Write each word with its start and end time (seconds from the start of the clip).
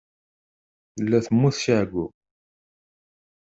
Tella 0.95 1.19
temmut 1.25 1.55
si 1.61 1.69
εeyyu. 1.79 2.05